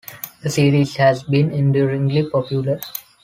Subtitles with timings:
[0.41, 2.79] The series has been enduringly popular.